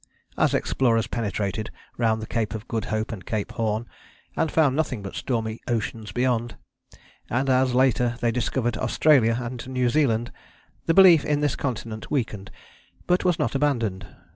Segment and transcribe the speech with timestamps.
[0.35, 3.85] As explorers penetrated round the Cape of Good Hope and Cape Horn,
[4.35, 6.55] and found nothing but stormy oceans beyond,
[7.29, 10.31] and as, later, they discovered Australia and New Zealand,
[10.87, 12.49] the belief in this continent weakened,
[13.05, 14.07] but was not abandoned.